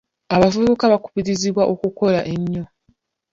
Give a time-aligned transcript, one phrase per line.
[0.35, 2.63] Abavubuka bakubirizibwa okukola ennyo.